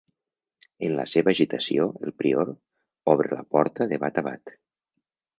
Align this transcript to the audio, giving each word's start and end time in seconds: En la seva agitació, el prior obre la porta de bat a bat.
En 0.85 0.93
la 0.99 1.03
seva 1.15 1.29
agitació, 1.35 1.83
el 2.07 2.13
prior 2.21 2.49
obre 3.13 3.31
la 3.41 3.45
porta 3.57 3.87
de 3.93 3.99
bat 4.05 4.17
a 4.23 4.23
bat. 4.29 4.55